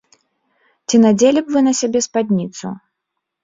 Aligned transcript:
Ці 0.87 1.01
надзелі 1.03 1.39
б 1.45 1.57
вы 1.57 1.65
на 1.67 1.77
сябе 1.83 2.05
спадніцу? 2.09 2.77